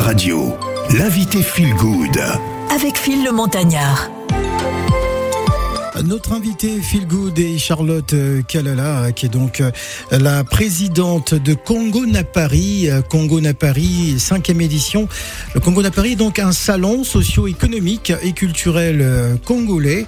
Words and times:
Radio, 0.00 0.54
l'invité 0.98 1.42
Feel 1.42 1.74
Good. 1.74 2.18
Avec 2.74 2.96
Phil 2.96 3.24
le 3.24 3.32
Montagnard. 3.32 4.10
Notre 6.04 6.32
invité 6.32 6.80
Phil 6.80 7.06
Good 7.06 7.38
est 7.38 7.58
Charlotte 7.58 8.12
euh, 8.12 8.42
Kalala, 8.42 9.12
qui 9.12 9.26
est 9.26 9.28
donc 9.28 9.60
euh, 9.60 9.70
la 10.10 10.42
présidente 10.42 11.34
de 11.34 11.54
Congo 11.54 12.06
Napari. 12.06 12.90
Euh, 12.90 13.02
Congo 13.02 13.40
Napari, 13.40 14.18
cinquième 14.18 14.60
édition. 14.60 15.06
Le 15.54 15.60
Congo 15.60 15.80
Napari 15.82 16.12
est 16.12 16.16
donc 16.16 16.40
un 16.40 16.50
salon 16.50 17.04
socio-économique 17.04 18.12
et 18.22 18.32
culturel 18.32 19.38
congolais 19.44 20.06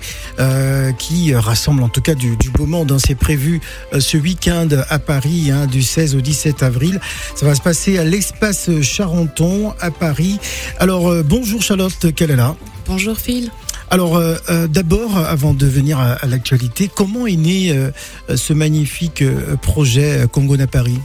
qui 0.98 1.34
rassemble 1.34 1.82
en 1.82 1.88
tout 1.88 2.00
cas 2.00 2.14
du, 2.14 2.36
du 2.36 2.50
beau 2.50 2.66
monde. 2.66 2.92
Hein. 2.92 2.98
C'est 3.04 3.14
prévu 3.14 3.61
ce 3.98 4.16
week-end 4.16 4.68
à 4.88 4.98
Paris, 4.98 5.50
hein, 5.50 5.66
du 5.66 5.82
16 5.82 6.16
au 6.16 6.20
17 6.20 6.62
avril. 6.62 7.00
Ça 7.36 7.47
va 7.47 7.55
se 7.55 7.61
passer 7.61 7.98
à 7.98 8.05
l'espace 8.05 8.70
Charenton 8.83 9.74
à 9.80 9.91
Paris. 9.91 10.38
Alors 10.78 11.12
bonjour 11.24 11.62
Charlotte 11.62 12.12
Kalala. 12.14 12.56
Bonjour 12.86 13.16
Phil. 13.16 13.50
Alors 13.91 14.16
euh, 14.16 14.37
euh, 14.51 14.66
d'abord, 14.66 15.16
avant 15.19 15.55
de 15.55 15.66
venir 15.66 15.98
à, 15.98 16.19
l'actualité, 16.27 16.91
comment 16.92 17.27
est 17.27 17.37
né 17.37 17.70
euh, 17.70 17.91
ce 18.34 18.52
magnifique 18.52 19.23
projet 19.62 20.27
Congo 20.30 20.56
Paris? 20.66 20.98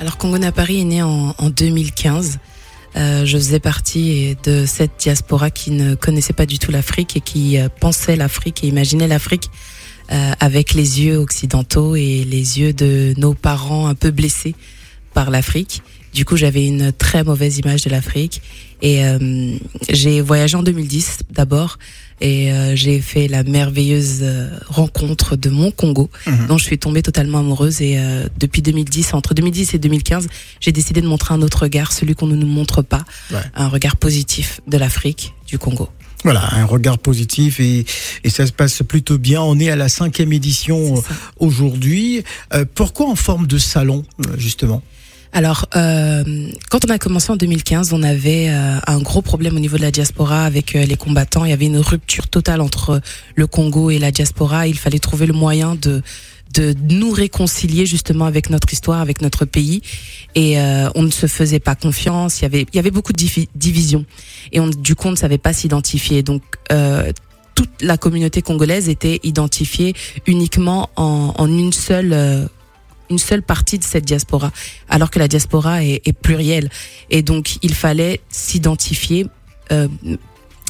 Alors 0.00 0.18
Congo 0.18 0.38
Paris 0.52 0.80
est 0.80 0.84
né 0.84 1.02
en, 1.02 1.34
2015. 1.50 2.38
je 2.94 3.24
faisais 3.24 3.60
partie 3.60 4.36
de 4.44 4.64
cette 4.66 4.92
diaspora 4.98 5.50
qui 5.50 5.70
ne 5.70 5.94
connaissait 5.94 6.32
pas 6.32 6.46
du 6.46 6.58
tout 6.58 6.70
l'Afrique 6.70 7.16
et 7.16 7.20
qui 7.20 7.58
pensait 7.80 8.16
l'Afrique 8.16 8.64
et 8.64 8.68
imaginait 8.68 9.08
l'Afrique 9.08 9.50
avec 10.08 10.72
les 10.72 11.02
yeux 11.02 11.18
occidentaux 11.18 11.96
et 11.96 12.24
les 12.24 12.58
yeux 12.58 12.72
de 12.72 13.14
nos 13.18 13.34
parents 13.34 13.86
un 13.86 13.94
peu 13.94 14.10
blessés 14.10 14.54
par 15.12 15.30
l'Afrique. 15.30 15.82
Du 16.12 16.24
coup, 16.24 16.36
j'avais 16.36 16.66
une 16.66 16.92
très 16.92 17.22
mauvaise 17.22 17.58
image 17.58 17.82
de 17.82 17.90
l'Afrique 17.90 18.42
et 18.82 19.04
euh, 19.04 19.56
j'ai 19.88 20.20
voyagé 20.20 20.56
en 20.56 20.62
2010 20.62 21.20
d'abord 21.30 21.78
et 22.20 22.52
euh, 22.52 22.76
j'ai 22.76 23.00
fait 23.00 23.28
la 23.28 23.42
merveilleuse 23.42 24.20
euh, 24.22 24.48
rencontre 24.66 25.36
de 25.36 25.50
mon 25.50 25.70
Congo 25.70 26.10
mhm. 26.26 26.46
dont 26.46 26.58
je 26.58 26.64
suis 26.64 26.78
tombée 26.78 27.02
totalement 27.02 27.38
amoureuse 27.38 27.80
et 27.80 27.98
depuis 28.38 28.62
2010 28.62 29.14
entre 29.14 29.34
2010 29.34 29.74
et 29.74 29.78
2015 29.78 30.28
j'ai 30.60 30.72
décidé 30.72 31.00
de 31.00 31.06
montrer 31.06 31.34
un 31.34 31.42
autre 31.42 31.62
regard 31.62 31.92
celui 31.92 32.14
qu'on 32.14 32.26
ne 32.26 32.36
nous 32.36 32.46
montre 32.46 32.82
pas 32.82 33.04
un 33.54 33.68
regard 33.68 33.96
positif 33.96 34.60
de 34.66 34.76
l'Afrique 34.76 35.34
du 35.46 35.58
Congo 35.58 35.88
voilà, 36.22 36.46
un 36.52 36.66
regard 36.66 36.98
positif 36.98 37.60
et, 37.60 37.86
et, 38.24 38.28
ça 38.28 38.46
se 38.46 38.52
passe 38.52 38.82
plutôt 38.82 39.16
bien. 39.16 39.40
On 39.40 39.58
est 39.58 39.70
à 39.70 39.76
la 39.76 39.88
cinquième 39.88 40.34
édition 40.34 41.02
aujourd'hui. 41.38 42.24
pourquoi 42.74 43.08
en 43.08 43.16
forme 43.16 43.46
de 43.46 43.56
salon, 43.56 44.04
justement? 44.36 44.82
Alors, 45.32 45.66
euh, 45.76 46.48
quand 46.70 46.84
on 46.84 46.90
a 46.90 46.98
commencé 46.98 47.30
en 47.30 47.36
2015, 47.36 47.92
on 47.92 48.02
avait 48.02 48.48
euh, 48.48 48.78
un 48.86 49.00
gros 49.00 49.22
problème 49.22 49.56
au 49.56 49.60
niveau 49.60 49.76
de 49.76 49.82
la 49.82 49.92
diaspora 49.92 50.44
avec 50.44 50.74
euh, 50.74 50.84
les 50.84 50.96
combattants. 50.96 51.44
Il 51.44 51.50
y 51.50 51.52
avait 51.52 51.66
une 51.66 51.78
rupture 51.78 52.26
totale 52.28 52.60
entre 52.60 53.00
le 53.36 53.46
Congo 53.46 53.90
et 53.90 53.98
la 53.98 54.10
diaspora. 54.10 54.66
Il 54.66 54.76
fallait 54.76 54.98
trouver 54.98 55.26
le 55.26 55.32
moyen 55.32 55.76
de 55.76 56.02
de 56.52 56.74
nous 56.88 57.12
réconcilier 57.12 57.86
justement 57.86 58.24
avec 58.24 58.50
notre 58.50 58.72
histoire, 58.72 59.00
avec 59.00 59.22
notre 59.22 59.44
pays, 59.44 59.82
et 60.34 60.56
on 60.96 61.02
ne 61.04 61.10
se 61.10 61.28
faisait 61.28 61.60
pas 61.60 61.76
confiance. 61.76 62.40
Il 62.40 62.42
y 62.42 62.46
avait 62.46 62.66
il 62.72 62.74
y 62.74 62.80
avait 62.80 62.90
beaucoup 62.90 63.12
de 63.12 63.24
divisions 63.54 64.04
et 64.50 64.58
on 64.58 64.66
du 64.66 64.96
coup 64.96 65.06
on 65.06 65.12
ne 65.12 65.16
savait 65.16 65.38
pas 65.38 65.52
s'identifier. 65.52 66.24
Donc 66.24 66.42
toute 67.54 67.70
la 67.82 67.96
communauté 67.96 68.42
congolaise 68.42 68.88
était 68.88 69.20
identifiée 69.22 69.94
uniquement 70.26 70.90
en, 70.96 71.34
en 71.38 71.46
une 71.46 71.72
seule 71.72 72.48
une 73.10 73.18
seule 73.18 73.42
partie 73.42 73.78
de 73.78 73.84
cette 73.84 74.04
diaspora, 74.04 74.52
alors 74.88 75.10
que 75.10 75.18
la 75.18 75.28
diaspora 75.28 75.84
est, 75.84 76.12
plurielle. 76.12 76.70
Et 77.10 77.22
donc, 77.22 77.56
il 77.62 77.74
fallait 77.74 78.20
s'identifier. 78.30 79.26
Euh, 79.72 79.88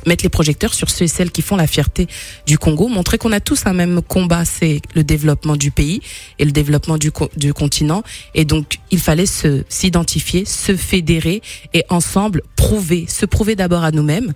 mettre 0.06 0.24
les 0.24 0.30
projecteurs 0.30 0.72
sur 0.72 0.88
ceux 0.88 1.04
et 1.04 1.08
celles 1.08 1.30
qui 1.30 1.42
font 1.42 1.56
la 1.56 1.66
fierté 1.66 2.06
du 2.46 2.56
Congo, 2.56 2.88
montrer 2.88 3.18
qu'on 3.18 3.32
a 3.32 3.40
tous 3.40 3.66
un 3.66 3.74
même 3.74 4.00
combat, 4.00 4.46
c'est 4.46 4.80
le 4.94 5.04
développement 5.04 5.56
du 5.56 5.70
pays 5.70 6.00
et 6.38 6.46
le 6.46 6.52
développement 6.52 6.96
du, 6.96 7.10
du 7.36 7.52
continent. 7.52 8.02
Et 8.34 8.46
donc, 8.46 8.78
il 8.90 8.98
fallait 8.98 9.26
se 9.26 9.62
s'identifier, 9.68 10.46
se 10.46 10.74
fédérer 10.74 11.42
et 11.74 11.84
ensemble 11.90 12.42
prouver, 12.56 13.04
se 13.08 13.26
prouver 13.26 13.56
d'abord 13.56 13.84
à 13.84 13.90
nous-mêmes, 13.90 14.32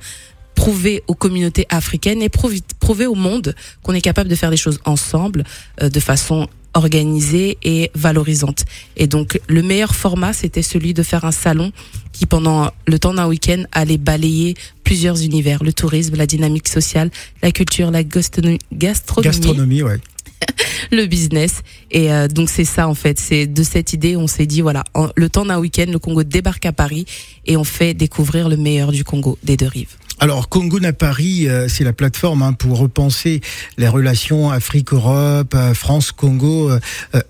prouver 0.54 1.02
aux 1.06 1.14
communautés 1.14 1.66
africaines 1.70 2.22
et 2.22 2.28
prouver, 2.28 2.60
prouver 2.78 3.06
au 3.06 3.14
monde 3.14 3.54
qu'on 3.82 3.94
est 3.94 4.00
capable 4.00 4.28
de 4.28 4.34
faire 4.34 4.50
des 4.50 4.56
choses 4.56 4.80
ensemble 4.84 5.44
euh, 5.82 5.88
de 5.88 6.00
façon 6.00 6.48
organisée 6.74 7.58
et 7.62 7.90
valorisante. 7.94 8.64
Et 8.96 9.06
donc 9.06 9.40
le 9.48 9.62
meilleur 9.62 9.94
format, 9.94 10.32
c'était 10.32 10.62
celui 10.62 10.94
de 10.94 11.02
faire 11.02 11.24
un 11.24 11.32
salon 11.32 11.72
qui, 12.12 12.26
pendant 12.26 12.70
le 12.86 12.98
temps 12.98 13.14
d'un 13.14 13.26
week-end, 13.26 13.64
allait 13.72 13.98
balayer 13.98 14.54
plusieurs 14.84 15.22
univers, 15.22 15.64
le 15.64 15.72
tourisme, 15.72 16.16
la 16.16 16.26
dynamique 16.26 16.68
sociale, 16.68 17.10
la 17.42 17.50
culture, 17.50 17.90
la 17.90 18.02
gastronomie. 18.04 18.58
Gastronomie, 18.72 19.82
ouais. 19.82 19.98
le 20.90 21.06
business 21.06 21.62
et 21.90 22.12
euh, 22.12 22.28
donc 22.28 22.50
c'est 22.50 22.64
ça 22.64 22.88
en 22.88 22.94
fait 22.94 23.18
c'est 23.18 23.46
de 23.46 23.62
cette 23.62 23.92
idée 23.92 24.16
on 24.16 24.26
s'est 24.26 24.46
dit 24.46 24.60
voilà 24.60 24.84
le 25.16 25.28
temps 25.28 25.46
d'un 25.46 25.58
week-end 25.58 25.86
le 25.88 25.98
Congo 25.98 26.22
débarque 26.22 26.66
à 26.66 26.72
Paris 26.72 27.06
et 27.46 27.56
on 27.56 27.64
fait 27.64 27.94
découvrir 27.94 28.48
le 28.48 28.56
meilleur 28.56 28.92
du 28.92 29.04
Congo 29.04 29.38
des 29.42 29.56
deux 29.56 29.68
rives 29.68 29.96
alors 30.20 30.48
Congo 30.48 30.78
à 30.84 30.92
Paris, 30.92 31.48
euh, 31.48 31.66
c'est 31.68 31.84
la 31.84 31.92
plateforme 31.92 32.42
hein, 32.42 32.52
pour 32.52 32.78
repenser 32.78 33.40
les 33.78 33.88
relations 33.88 34.50
Afrique-Europe, 34.50 35.54
euh, 35.54 35.74
France-Congo, 35.74 36.70
euh, 36.70 36.78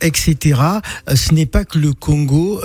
etc. 0.00 0.60
Ce 1.14 1.32
n'est 1.32 1.46
pas 1.46 1.64
que 1.64 1.78
le 1.78 1.92
Congo 1.92 2.60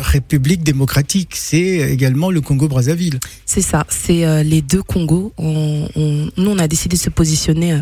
République 0.00 0.62
démocratique, 0.62 1.34
c'est 1.34 1.92
également 1.92 2.30
le 2.30 2.40
Congo-Brazzaville. 2.40 3.18
C'est 3.44 3.62
ça, 3.62 3.84
c'est 3.88 4.44
les 4.44 4.62
deux 4.62 4.82
Congos. 4.82 5.32
On, 5.38 5.88
on, 5.96 6.30
nous, 6.36 6.50
on 6.50 6.58
a 6.58 6.68
décidé 6.68 6.96
de 6.96 7.02
se 7.02 7.10
positionner 7.10 7.80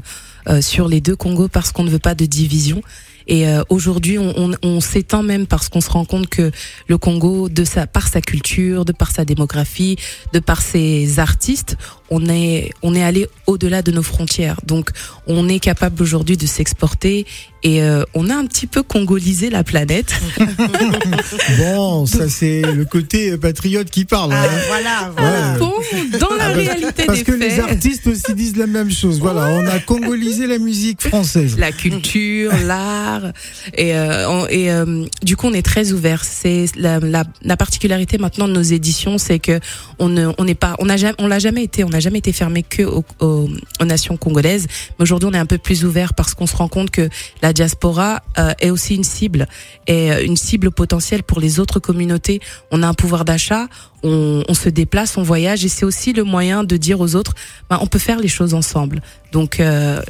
sur 0.61 0.89
les 0.89 1.01
deux 1.01 1.17
Congos 1.17 1.49
parce 1.49 1.73
qu'on 1.73 1.85
ne 1.85 1.91
veut 1.91 1.99
pas 1.99 2.15
de 2.15 2.27
division. 2.27 2.83
Et 3.27 3.49
euh, 3.49 3.63
aujourd'hui, 3.69 4.19
on, 4.19 4.33
on, 4.37 4.53
on 4.63 4.81
s'étend 4.81 5.23
même 5.23 5.47
parce 5.47 5.69
qu'on 5.69 5.81
se 5.81 5.91
rend 5.91 6.05
compte 6.05 6.29
que 6.29 6.51
le 6.87 6.99
Congo, 6.99 7.49
de 7.49 7.65
sa, 7.65 7.87
par 7.87 8.09
sa 8.09 8.21
culture, 8.21 8.85
de 8.85 8.93
par 8.93 9.11
sa 9.11 9.25
démographie, 9.25 9.97
de 10.33 10.39
par 10.39 10.63
ses 10.63 11.19
artistes, 11.19 11.77
on 12.11 12.27
est, 12.29 12.71
on 12.83 12.95
est 12.95 13.03
allé 13.03 13.29
au-delà 13.47 13.83
de 13.83 13.91
nos 13.91 14.03
frontières. 14.03 14.61
Donc, 14.67 14.91
on 15.27 15.49
est 15.49 15.59
capable 15.59 16.03
aujourd'hui 16.03 16.37
de 16.37 16.47
s'exporter 16.47 17.27
et 17.65 17.83
euh, 17.83 18.05
on 18.13 18.29
a 18.29 18.35
un 18.35 18.45
petit 18.45 18.67
peu 18.67 18.83
congolisé 18.83 19.49
la 19.49 19.65
planète. 19.65 20.15
bon, 21.59 22.05
ça 22.05 22.29
c'est 22.29 22.61
le 22.61 22.85
côté 22.85 23.39
patriote 23.39 23.89
qui 23.89 24.05
parle. 24.05 24.35
Ah, 24.35 24.45
hein. 24.45 24.59
Voilà. 24.69 25.13
Ah, 25.17 25.59
bon, 25.59 25.73
dans 26.19 26.35
la 26.37 26.49
ah, 26.49 26.53
réalité 26.53 27.05
parce, 27.07 27.07
parce 27.07 27.23
que 27.23 27.33
les 27.33 27.59
artistes 27.61 28.07
aussi 28.07 28.35
disent 28.35 28.59
la 28.59 28.67
même 28.67 28.91
chose. 28.91 29.19
Voilà, 29.19 29.49
on 29.49 29.67
a 29.67 29.79
congolisé 29.79 30.47
la 30.47 30.59
musique 30.59 31.09
française, 31.09 31.57
la 31.59 31.73
culture, 31.73 32.53
l'art, 32.67 33.33
et, 33.73 33.97
euh, 33.97 34.47
et 34.51 34.71
euh, 34.71 35.07
du 35.23 35.37
coup 35.37 35.47
on 35.47 35.55
est 35.55 35.65
très 35.65 35.93
ouvert. 35.93 36.23
C'est 36.23 36.67
la, 36.77 37.01
la, 37.01 37.25
la, 37.43 37.57
particularité 37.57 38.19
maintenant 38.19 38.47
de 38.47 38.53
nos 38.53 38.63
éditions, 38.63 39.17
c'est 39.17 39.39
que 39.39 39.59
on 39.99 40.11
ne, 40.11 40.29
on 40.37 40.45
n'est 40.45 40.55
pas, 40.55 40.77
on 40.81 40.91
a 40.91 40.99
jamais, 40.99 41.15
on 41.19 41.29
l'a 41.29 41.39
jamais 41.39 41.65
été, 41.65 41.83
on 41.83 41.89
jamais 42.05 42.19
été 42.19 42.33
fermé 42.33 42.63
que 42.63 42.83
aux, 42.83 43.05
aux, 43.21 43.49
aux 43.81 43.85
nations 43.85 44.17
congolaises. 44.17 44.67
Mais 44.99 45.03
aujourd'hui 45.03 45.29
on 45.31 45.35
est 45.35 45.39
un 45.39 45.47
peu 45.47 45.59
plus 45.59 45.85
ouvert 45.85 46.15
parce 46.15 46.35
qu'on 46.35 46.47
se 46.47 46.57
rend 46.57 46.69
compte 46.69 46.91
que 46.91 47.09
la 47.43 47.53
diaspora 47.53 48.23
euh, 48.39 48.53
est 48.61 48.71
aussi 48.71 48.95
une 48.95 49.05
cible, 49.05 49.49
et 49.87 50.13
euh, 50.13 50.25
une 50.25 50.37
cible 50.37 50.71
potentielle 50.71 51.23
pour 51.23 51.41
les 51.41 51.59
autres 51.61 51.81
communautés. 51.81 52.41
On 52.71 52.83
a 52.83 52.87
un 52.87 52.95
pouvoir 52.95 53.25
d'achat, 53.25 53.69
on, 54.03 54.45
on, 54.47 54.55
se 54.55 54.69
déplace, 54.69 55.17
on 55.17 55.23
voyage, 55.23 55.65
et 55.65 55.69
c'est 55.69 55.85
aussi 55.85 56.13
le 56.13 56.25
moyen 56.25 56.63
de 56.63 56.77
dire 56.77 57.01
aux 57.01 57.15
autres, 57.17 57.35
ben, 57.71 57.79
on 57.81 57.87
peut 57.87 57.99
faire 57.99 58.19
les 58.21 58.29
choses 58.29 58.55
ensemble. 58.55 59.01
Donc 59.33 59.59
euh, 59.59 60.01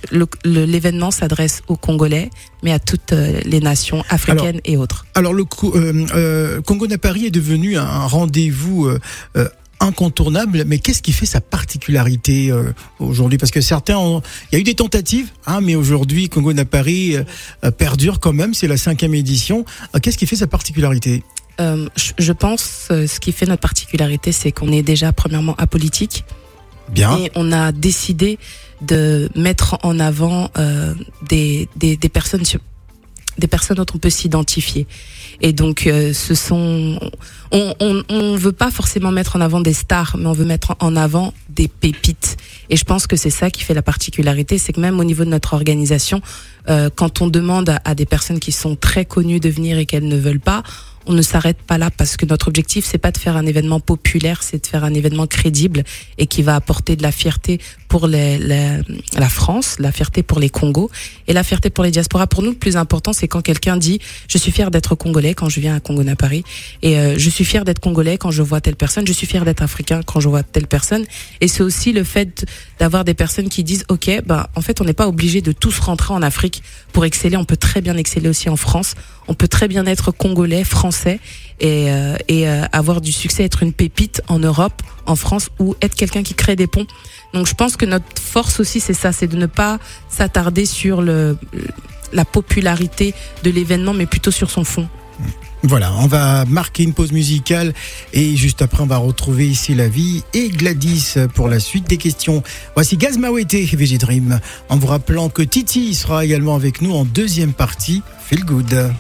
l'événement 0.45 1.11
s'adresse 1.11 1.63
aux 1.69 1.77
Congolais, 1.77 2.29
mais 2.63 2.73
à 2.73 2.79
toutes 2.79 3.13
les 3.13 3.61
nations 3.61 4.05
africaines 4.11 4.61
et 4.65 4.77
autres. 4.77 5.07
Alors 5.15 5.33
le 5.33 5.45
euh, 5.65 6.61
Congo 6.63 6.87
Paris 7.01 7.27
est 7.27 7.31
devenu 7.31 7.79
un 7.79 8.07
rendez-vous 8.07 8.91
incontournable, 9.81 10.65
mais 10.67 10.79
qu'est-ce 10.79 11.03
qui 11.03 11.13
fait 11.13 11.27
sa 11.27 11.41
particularité 11.41 12.51
euh, 12.51 12.73
aujourd'hui? 12.99 13.39
Parce 13.39 13.51
que 13.51 13.61
certains, 13.61 13.97
ont... 13.97 14.23
il 14.51 14.55
y 14.55 14.59
a 14.59 14.61
eu 14.61 14.65
des 14.65 14.75
tentatives, 14.75 15.31
hein, 15.47 15.61
mais 15.61 15.75
aujourd'hui, 15.75 16.29
Congo 16.29 16.53
n'a 16.53 16.65
Paris 16.65 17.17
euh, 17.17 17.71
perdure 17.71 18.21
quand 18.21 18.33
même, 18.33 18.55
c'est 18.55 18.69
la 18.69 18.77
cinquième 18.77 19.15
édition. 19.15 19.65
Euh, 19.95 19.99
qu'est-ce 20.01 20.19
qui 20.19 20.27
fait 20.27 20.37
sa 20.37 20.47
particularité? 20.47 21.23
Je 21.59 22.33
pense, 22.33 22.89
ce 22.91 23.21
qui 23.21 23.31
fait 23.31 23.47
notre 23.47 23.63
particularité, 23.63 24.33
c'est 24.33 24.51
qu'on 24.51 24.73
est 24.73 24.83
déjà 24.83 25.13
premièrement 25.13 25.55
apolitique. 25.57 26.25
Bien. 26.89 27.17
Et 27.17 27.31
on 27.37 27.53
a 27.53 27.71
décidé 27.71 28.41
de 28.83 29.31
mettre 29.37 29.79
en 29.85 30.01
avant 30.01 30.51
des, 31.29 31.69
des, 31.77 31.97
des 31.97 32.09
personnes 32.09 32.45
des 33.39 33.47
personnes 33.47 33.77
dont 33.77 33.87
on 33.95 33.99
peut 33.99 34.11
s'identifier. 34.11 34.87
Et 35.41 35.53
donc, 35.53 35.87
euh, 35.87 36.13
ce 36.13 36.35
sont, 36.35 36.99
on, 37.51 37.75
on, 37.81 38.03
on 38.09 38.37
veut 38.37 38.53
pas 38.53 38.71
forcément 38.71 39.11
mettre 39.11 39.37
en 39.37 39.41
avant 39.41 39.61
des 39.61 39.73
stars, 39.73 40.17
mais 40.19 40.27
on 40.27 40.33
veut 40.33 40.45
mettre 40.45 40.77
en 40.81 40.97
avant 40.97 41.35
des 41.49 41.69
pépites. 41.69 42.37
Et 42.71 42.77
je 42.77 42.85
pense 42.85 43.07
que 43.07 43.17
c'est 43.17 43.31
ça 43.31 43.51
qui 43.51 43.63
fait 43.63 43.75
la 43.75 43.83
particularité, 43.83 44.59
c'est 44.59 44.73
que 44.73 44.81
même 44.81 44.99
au 45.01 45.05
niveau 45.05 45.25
de 45.25 45.31
notre 45.31 45.55
organisation, 45.55 46.23
euh, 46.69 46.89
quand 46.95 47.21
on 47.21 47.27
demande 47.27 47.77
à, 47.85 47.95
des 47.95 48.07
personnes 48.07 48.41
qui 48.41 48.53
sont 48.53 48.77
très 48.77 49.05
connues 49.05 49.41
de 49.41 49.49
venir 49.49 49.79
et 49.79 49.87
qu'elles 49.87 50.09
ne 50.09 50.17
veulent 50.17 50.41
pas, 50.41 50.63
on 51.07 51.13
ne 51.13 51.23
s'arrête 51.23 51.59
pas 51.59 51.79
là 51.79 51.91
parce 51.91 52.17
que 52.17 52.27
notre 52.27 52.49
objectif 52.49 52.85
c'est 52.85 52.99
pas 52.99 53.11
de 53.11 53.19
faire 53.19 53.37
un 53.37 53.47
événement 53.47 53.81
populaire, 53.81 54.43
c'est 54.43 54.63
de 54.63 54.67
faire 54.67 54.85
un 54.85 54.95
événement 54.95 55.27
crédible 55.27 55.85
et 56.19 56.27
qui 56.27 56.43
va 56.43 56.55
apporter 56.55 56.97
de 56.97 57.03
la 57.03 57.13
fierté 57.13 57.61
pour 57.89 58.09
la 58.09 59.29
France, 59.29 59.77
la 59.79 59.93
fierté 59.93 60.25
pour 60.25 60.41
les 60.41 60.51
Congos. 60.51 60.91
Et 61.29 61.33
la 61.33 61.45
fierté 61.45 61.71
pour 61.71 61.85
les 61.85 61.91
diasporas. 61.91 62.27
Pour 62.27 62.43
nous, 62.43 62.51
le 62.51 62.57
plus 62.57 62.77
important 62.77 63.13
c'est 63.13 63.29
quand 63.29 63.41
quelqu'un 63.41 63.77
dit 63.77 64.01
je 64.29 64.39
suis 64.39 64.53
fier 64.53 64.71
d'être 64.71 64.95
congolais 64.95 65.35
quand 65.35 65.49
je 65.49 65.61
viens 65.61 65.77
à 65.77 65.81
Congo 65.81 66.03
Paris. 66.17 66.45
Et 66.83 66.99
euh, 66.99 67.15
je 67.17 67.31
suis 67.31 67.45
fier 67.45 67.65
d'être 67.65 67.81
congolais 67.81 68.19
quand 68.19 68.31
je 68.31 68.43
vois 68.43 68.61
telle 68.61 68.77
personne, 68.77 69.07
je 69.07 69.13
suis 69.13 69.27
fier 69.27 69.45
d'être 69.45 69.63
africain 69.63 70.01
quand 70.05 70.21
je 70.21 70.29
vois 70.29 70.43
telle 70.43 70.67
personne. 70.67 71.05
Et 71.41 71.49
c'est 71.49 71.63
aussi 71.63 71.93
le 71.93 72.05
fait 72.05 72.47
d'avoir 72.79 73.05
des 73.05 73.15
personnes 73.15 73.49
qui 73.49 73.65
disent 73.65 73.85
OK, 73.89 74.11
ben 74.27 74.47
en 74.55 74.61
fait 74.61 74.81
on 74.81 74.85
n'est 74.85 74.93
pas 74.93 75.09
obligé 75.09 75.41
de 75.41 75.53
tous 75.53 75.79
rentrer 75.79 76.15
en 76.15 76.23
Afrique 76.23 76.63
pour 76.93 77.05
exceller, 77.05 77.37
on 77.37 77.45
peut 77.45 77.57
très 77.57 77.81
bien 77.81 77.97
exceller 77.97 78.29
aussi 78.29 78.49
en 78.49 78.57
France, 78.57 78.95
on 79.29 79.35
peut 79.35 79.49
très 79.49 79.69
bien 79.69 79.87
être 79.87 80.11
congolais, 80.11 80.65
français 80.65 81.21
et, 81.61 81.91
euh, 81.91 82.17
et 82.29 82.49
euh, 82.49 82.65
avoir 82.73 83.01
du 83.01 83.13
succès, 83.13 83.45
être 83.45 83.63
une 83.63 83.73
pépite 83.73 84.23
en 84.29 84.39
Europe, 84.39 84.83
en 85.07 85.17
France 85.17 85.51
ou 85.59 85.77
être 85.83 85.95
quelqu'un 85.95 86.23
qui 86.23 86.35
crée 86.35 86.57
des 86.57 86.67
ponts. 86.67 86.87
Donc 87.33 87.47
je 87.47 87.55
pense 87.55 87.77
que 87.77 87.87
notre 87.87 88.21
force 88.21 88.61
aussi 88.61 88.81
c'est 88.81 88.95
ça, 88.95 89.13
c'est 89.13 89.27
de 89.27 89.37
ne 89.37 89.47
pas 89.47 89.79
s'attarder 90.09 90.67
sur 90.67 91.03
le 91.03 91.37
la 92.13 92.25
popularité 92.25 93.13
de 93.43 93.51
l'événement 93.51 93.93
mais 93.93 94.07
plutôt 94.07 94.31
sur 94.31 94.51
son 94.51 94.65
fond. 94.65 94.89
Voilà, 95.67 95.95
on 96.01 96.07
va 96.07 96.45
marquer 96.45 96.83
une 96.83 96.93
pause 96.93 97.13
musicale 97.13 97.73
et 98.13 98.37
juste 98.37 98.61
après 98.61 98.83
on 98.83 98.87
va 98.87 98.99
retrouver 98.99 99.49
ici 99.49 99.75
la 99.75 99.89
vie 99.89 100.23
et 100.35 100.51
Gladys 100.51 101.15
pour 101.35 101.49
la 101.49 101.59
suite 101.59 101.89
des 101.89 101.97
questions. 101.97 102.43
Voici 102.75 102.99
Gazmawete 102.99 103.55
VG 103.55 103.97
Dream 103.97 104.41
en 104.69 104.77
vous 104.77 104.87
rappelant 104.87 105.31
que 105.31 105.41
Titi 105.41 105.95
sera 105.95 106.23
également 106.23 106.55
avec 106.55 106.83
nous 106.83 106.93
en 106.93 107.07
deuxième 107.07 107.55
partie. 107.55 108.03
Feel 108.27 108.45
good. 108.45 108.93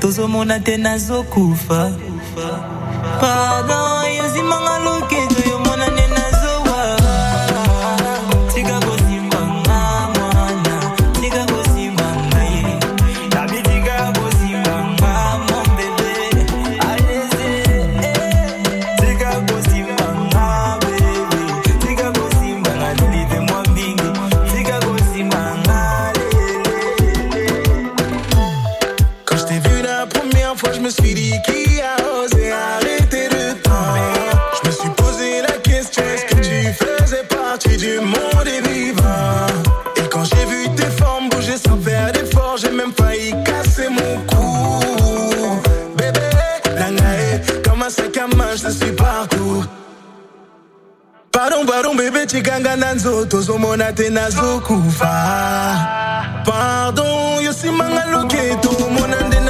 Tozomona 0.00 0.58
te 0.60 0.76
nazokufa. 0.76 1.90
Pardon 3.20 4.04
yozimanga 4.18 4.78
loketo 4.84 5.45
parom 51.36 51.66
parom 51.66 51.96
bebe 51.96 52.26
chikanga 52.26 52.76
na 52.76 52.94
nzoto 52.94 53.40
zomona 53.42 53.92
te 53.92 54.08
nazokufa 54.10 55.14
pardon 56.46 57.42
yosimanga 57.44 58.04
loketo 58.12 58.70
omona 58.86 59.20
nde 59.26 59.40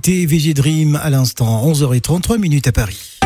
Mawete 0.00 0.26
VG 0.26 0.54
Dream 0.54 0.98
à 1.02 1.10
l'instant 1.10 1.70
11h33 1.70 2.38
minutes 2.38 2.66
à 2.68 2.72
Paris. 2.72 3.18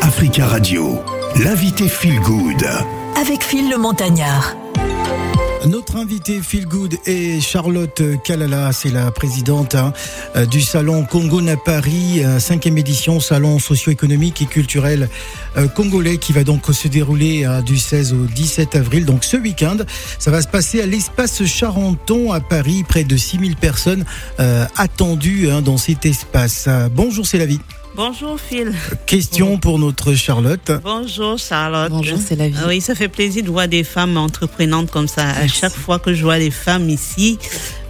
Africa 0.00 0.46
Radio, 0.46 1.02
l'invité 1.42 1.88
Feel 1.88 2.20
Good. 2.20 2.64
Avec 3.20 3.42
Phil 3.42 3.68
le 3.68 3.78
Montagnard. 3.78 4.63
Notre 5.66 5.96
invité 5.96 6.40
Feel 6.42 6.66
Good 6.66 6.96
est 7.06 7.40
Charlotte 7.40 8.02
Kalala, 8.22 8.70
c'est 8.72 8.90
la 8.90 9.10
présidente 9.10 9.74
hein, 9.74 9.94
euh, 10.36 10.44
du 10.44 10.60
salon 10.60 11.04
Congo 11.04 11.40
à 11.48 11.56
Paris, 11.56 12.22
euh, 12.22 12.38
cinquième 12.38 12.76
édition, 12.76 13.18
salon 13.18 13.58
socio-économique 13.58 14.42
et 14.42 14.46
culturel 14.46 15.08
euh, 15.56 15.66
congolais 15.66 16.18
qui 16.18 16.32
va 16.32 16.44
donc 16.44 16.66
se 16.66 16.86
dérouler 16.86 17.46
euh, 17.46 17.62
du 17.62 17.78
16 17.78 18.12
au 18.12 18.26
17 18.26 18.76
avril, 18.76 19.06
donc 19.06 19.24
ce 19.24 19.38
week-end. 19.38 19.78
Ça 20.18 20.30
va 20.30 20.42
se 20.42 20.48
passer 20.48 20.82
à 20.82 20.86
l'espace 20.86 21.42
Charenton 21.44 22.32
à 22.32 22.40
Paris, 22.40 22.84
près 22.86 23.04
de 23.04 23.16
6000 23.16 23.56
personnes 23.56 24.04
euh, 24.40 24.66
attendues 24.76 25.50
hein, 25.50 25.62
dans 25.62 25.78
cet 25.78 26.04
espace. 26.04 26.66
Euh, 26.68 26.88
bonjour, 26.92 27.26
c'est 27.26 27.38
la 27.38 27.46
vie. 27.46 27.60
Bonjour 27.96 28.40
Phil. 28.40 28.72
Question 29.06 29.56
pour 29.56 29.78
notre 29.78 30.14
Charlotte. 30.14 30.72
Bonjour 30.82 31.38
Charlotte. 31.38 31.90
Bonjour, 31.92 32.18
c'est 32.18 32.34
la 32.34 32.48
vie. 32.48 32.56
Ah 32.60 32.66
Oui, 32.66 32.80
ça 32.80 32.96
fait 32.96 33.08
plaisir 33.08 33.44
de 33.44 33.50
voir 33.50 33.68
des 33.68 33.84
femmes 33.84 34.16
entreprenantes 34.16 34.90
comme 34.90 35.06
ça. 35.06 35.28
À 35.28 35.46
chaque 35.46 35.72
fois 35.72 36.00
que 36.00 36.12
je 36.12 36.24
vois 36.24 36.38
des 36.38 36.50
femmes 36.50 36.90
ici 36.90 37.38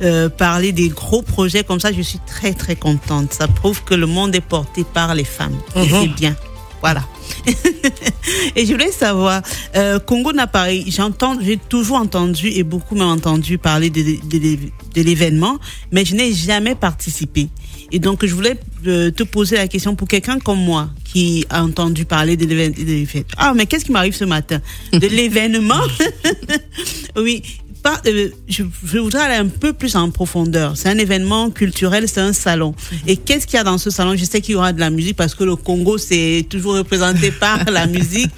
euh, 0.03 0.29
parler 0.29 0.73
des 0.73 0.91
gros 0.91 1.23
projets 1.23 1.65
comme 1.65 1.81
ça, 1.81 1.91
je 1.91 2.03
suis 2.03 2.21
très 2.27 2.53
très 2.53 2.77
contente. 2.77 3.33
Ça 3.33 3.49
prouve 3.49 3.83
que 3.85 3.95
le 3.95 4.07
monde 4.07 4.35
est 4.35 4.43
porté 4.43 4.85
par 4.85 5.15
les 5.15 5.25
femmes. 5.25 5.57
Et 5.77 5.89
c'est 5.89 6.09
bien. 6.09 6.37
Voilà. 6.83 7.03
et 8.57 8.67
je 8.67 8.73
voulais 8.73 8.93
savoir, 8.93 9.43
euh, 9.77 9.99
Congo 9.99 10.33
n'a 10.33 10.47
pas, 10.47 10.67
j'entends, 10.89 11.37
j'ai 11.41 11.57
toujours 11.57 11.97
entendu 11.99 12.49
et 12.49 12.63
beaucoup 12.63 12.95
m'ont 12.95 13.11
entendu 13.11 13.59
parler 13.59 13.91
de, 13.91 14.03
de- 14.03 14.39
de- 14.39 14.59
de 14.95 15.03
l'événement, 15.03 15.59
mais 15.93 16.05
je 16.05 16.15
n'ai 16.15 16.33
jamais 16.33 16.75
participé. 16.75 17.49
Et 17.93 17.99
donc, 17.99 18.25
je 18.25 18.35
voulais 18.35 18.59
euh, 18.87 19.11
te 19.11 19.23
poser 19.23 19.57
la 19.57 19.69
question 19.69 19.95
pour 19.95 20.09
quelqu'un 20.09 20.39
comme 20.39 20.59
moi 20.59 20.91
qui 21.05 21.45
a 21.51 21.63
entendu 21.63 22.05
parler 22.07 22.37
de 22.37 22.47
l'événement. 22.47 23.29
Ah, 23.37 23.53
mais 23.55 23.67
qu'est-ce 23.67 23.85
qui 23.85 23.93
m'arrive 23.93 24.17
ce 24.17 24.25
matin? 24.25 24.61
De 24.93 25.07
l'événement? 25.19 25.83
Oui. 27.17 27.43
Pas, 27.85 28.01
euh, 28.07 28.31
je, 28.49 28.65
je 28.87 28.99
voudrais 28.99 29.25
aller 29.25 29.35
un 29.35 29.49
peu 29.49 29.75
plus 29.75 29.95
en 29.95 30.11
profondeur. 30.11 30.75
C'est 30.75 30.89
un 30.89 30.97
événement 30.97 31.51
culturel, 31.51 32.09
c'est 32.09 32.23
un 32.23 32.33
salon. 32.33 32.75
Et 33.07 33.19
qu'est-ce 33.19 33.47
qu'il 33.47 33.59
y 33.59 33.61
a 33.61 33.63
dans 33.63 33.77
ce 33.77 33.91
salon? 33.91 34.17
Je 34.17 34.25
sais 34.25 34.41
qu'il 34.41 34.55
y 34.55 34.57
aura 34.57 34.73
de 34.73 34.81
la 34.81 34.89
musique 34.89 35.17
parce 35.17 35.35
que 35.35 35.45
le 35.45 35.55
Congo, 35.55 35.99
c'est 35.99 36.47
toujours 36.49 36.77
représenté 36.77 37.31
par 37.47 37.63
la 37.71 37.87
musique. 37.87 38.33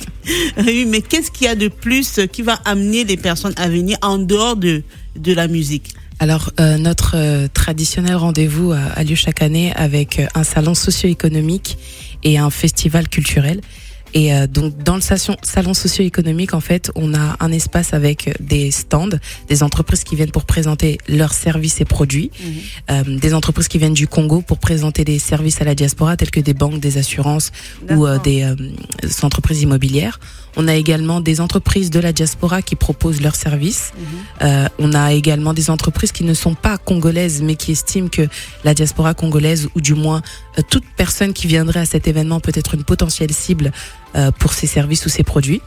Oui, 0.59 0.85
mais 0.85 1.01
qu'est-ce 1.01 1.31
qu'il 1.31 1.47
y 1.47 1.49
a 1.49 1.55
de 1.55 1.69
plus 1.69 2.19
qui 2.33 2.43
va 2.43 2.55
amener 2.65 3.05
les 3.05 3.17
personnes 3.17 3.55
à 3.57 3.69
venir 3.69 3.97
en 4.03 4.19
dehors 4.19 4.57
de, 4.57 4.83
de 5.15 5.33
la 5.33 5.47
musique? 5.47 5.95
Alors, 6.19 6.51
euh, 6.59 6.77
notre 6.77 7.15
euh, 7.15 7.47
traditionnel 7.47 8.17
rendez-vous 8.17 8.73
a, 8.73 8.79
a 8.79 9.05
lieu 9.05 9.15
chaque 9.15 9.43
année 9.43 9.73
avec 9.77 10.21
un 10.35 10.43
salon 10.43 10.75
socio-économique 10.75 11.79
et 12.25 12.37
un 12.39 12.51
festival 12.51 13.09
culturel. 13.09 13.61
Et 14.17 14.33
euh, 14.33 14.47
donc, 14.47 14.79
dans 14.83 14.95
le 14.95 15.03
salon, 15.03 15.37
salon 15.43 15.75
socio-économique, 15.75 16.55
en 16.55 16.61
fait, 16.61 16.91
on 16.95 17.13
a 17.13 17.37
un 17.39 17.53
espace 17.53 17.93
avec 17.93 18.35
des 18.41 18.71
stands, 18.71 19.11
des 19.47 19.63
entreprises 19.63 20.05
qui 20.05 20.17
viennent 20.17 20.31
pour 20.31 20.47
présenter 20.47 20.97
leurs 21.07 21.35
services 21.35 21.83
et 21.83 21.85
produits, 21.85 22.31
euh, 22.91 23.03
des 23.05 23.35
entreprises 23.35 23.69
qui 23.69 23.77
viennent 23.77 23.93
du 23.93 24.09
Congo 24.09 24.41
pour 24.41 24.57
présenter 24.57 25.05
des 25.05 25.19
services 25.19 25.61
à 25.61 25.65
la 25.65 25.75
diaspora, 25.75 26.17
tels 26.17 26.31
que 26.31 26.41
des 26.41 26.55
banques, 26.55 26.81
des 26.81 26.97
assurances 26.97 27.53
ou 27.91 28.07
euh, 28.07 28.19
des 28.19 28.43
euh, 28.43 28.57
entreprises 29.23 29.61
immobilières. 29.61 30.19
On 30.57 30.69
a 30.69 30.75
également 30.75 31.21
des 31.21 31.41
entreprises 31.41 31.91
de 31.91 32.01
la 32.01 32.13
diaspora 32.13 32.63
qui 32.63 32.77
proposent 32.77 33.21
leurs 33.21 33.35
services. 33.35 33.93
Euh, 34.43 34.67
on 34.79 34.95
a 34.95 35.13
également 35.13 35.53
des 35.53 35.71
entreprises 35.71 36.13
qui 36.13 36.25
ne 36.25 36.35
sont 36.35 36.55
pas 36.55 36.79
congolaises, 36.79 37.43
mais 37.43 37.57
qui 37.57 37.73
estiment 37.73 38.09
que 38.09 38.27
la 38.65 38.75
diaspora 38.75 39.15
congolaise, 39.15 39.69
ou 39.75 39.81
du 39.81 39.95
moins 39.95 40.23
euh, 40.59 40.63
toute 40.69 40.85
personne 40.97 41.33
qui 41.33 41.47
viendrait 41.47 41.81
à 41.81 41.87
cet 41.87 42.09
événement, 42.09 42.41
peut 42.41 42.53
être 42.55 42.75
une 42.75 42.85
potentielle 42.85 43.33
cible 43.33 43.71
euh, 44.17 44.31
pour 44.31 44.55
ses 44.55 44.67
services 44.67 45.05
ou 45.05 45.09
ses 45.11 45.23
produits. 45.25 45.61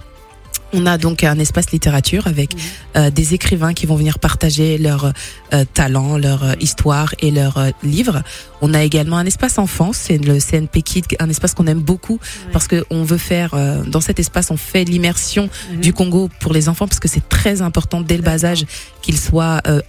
On 0.73 0.85
a 0.85 0.97
donc 0.97 1.23
un 1.23 1.39
espace 1.39 1.71
littérature 1.71 2.27
avec 2.27 2.51
euh, 2.95 3.09
des 3.09 3.33
écrivains 3.33 3.73
qui 3.73 3.85
vont 3.85 3.95
venir 3.95 4.19
partager 4.19 4.77
leurs 4.77 5.13
euh, 5.53 5.65
talents, 5.73 6.17
leur 6.17 6.43
euh, 6.43 6.53
histoire 6.59 7.15
et 7.19 7.31
leurs 7.31 7.57
euh, 7.57 7.69
livres. 7.83 8.21
On 8.61 8.73
a 8.73 8.83
également 8.83 9.17
un 9.17 9.25
espace 9.25 9.57
enfance, 9.57 9.97
c'est 9.97 10.17
le 10.17 10.39
CNP 10.39 10.81
Kid, 10.81 11.05
un 11.19 11.29
espace 11.29 11.53
qu'on 11.53 11.65
aime 11.65 11.79
beaucoup 11.79 12.19
parce 12.51 12.67
que 12.67 12.85
on 12.89 13.03
veut 13.03 13.17
faire 13.17 13.55
dans 13.87 14.01
cet 14.01 14.19
espace, 14.19 14.51
on 14.51 14.57
fait 14.57 14.83
l'immersion 14.83 15.49
du 15.81 15.93
Congo 15.93 16.29
pour 16.39 16.53
les 16.53 16.67
enfants 16.67 16.87
parce 16.87 16.99
que 16.99 17.07
c'est 17.07 17.27
très 17.29 17.61
important 17.61 18.01
dès 18.01 18.17
le 18.17 18.23
bas 18.23 18.43
âge 18.45 18.65
qu'ils 19.01 19.17
soient 19.17 19.61
euh, 19.67 19.81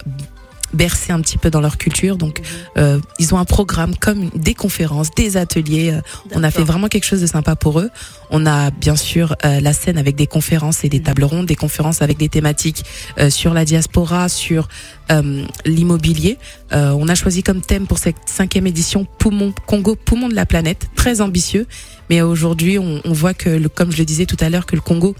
bercés 0.73 1.11
un 1.11 1.21
petit 1.21 1.37
peu 1.37 1.49
dans 1.49 1.61
leur 1.61 1.77
culture. 1.77 2.17
Donc, 2.17 2.41
euh, 2.77 2.99
ils 3.19 3.33
ont 3.33 3.37
un 3.37 3.45
programme 3.45 3.95
comme 3.95 4.29
des 4.35 4.53
conférences, 4.53 5.11
des 5.11 5.37
ateliers. 5.37 5.91
euh, 5.91 6.01
on 6.33 6.43
a 6.43 6.51
fait 6.51 6.63
vraiment 6.63 6.87
quelque 6.87 7.05
chose 7.05 7.21
de 7.21 7.27
sympa 7.27 7.55
pour 7.55 7.79
eux. 7.79 7.89
On 8.29 8.45
a 8.45 8.71
bien 8.71 8.95
sûr 8.95 9.35
euh, 9.45 9.59
la 9.59 9.73
scène 9.73 9.97
avec 9.97 10.15
des 10.15 10.27
conférences 10.27 10.83
et 10.83 10.89
des 10.89 11.01
tables 11.01 11.23
rondes, 11.23 11.45
des 11.45 11.55
conférences 11.55 12.01
avec 12.01 12.17
des 12.17 12.29
thématiques 12.29 12.83
euh, 13.19 13.29
sur 13.29 13.53
la 13.53 13.65
diaspora, 13.65 14.29
sur 14.29 14.67
euh, 15.11 15.45
l'immobilier. 15.65 16.37
Euh, 16.71 16.91
on 16.97 17.07
a 17.07 17.15
choisi 17.15 17.43
comme 17.43 17.61
thème 17.61 17.87
pour 17.87 17.97
cette 17.97 18.15
cinquième 18.25 18.67
édition 18.67 19.05
poumon 19.17 19.53
Congo, 19.67 19.95
poumon 19.95 20.29
de 20.29 20.35
la 20.35 20.45
planète, 20.45 20.87
très 20.95 21.21
ambitieux. 21.21 21.67
Mais 22.09 22.21
aujourd'hui, 22.21 22.79
on, 22.79 23.01
on 23.03 23.13
voit 23.13 23.33
que, 23.33 23.49
le, 23.49 23.69
comme 23.69 23.91
je 23.91 23.97
le 23.97 24.05
disais 24.05 24.25
tout 24.25 24.37
à 24.39 24.49
l'heure, 24.49 24.65
que 24.65 24.75
le 24.75 24.81
Congo 24.81 25.15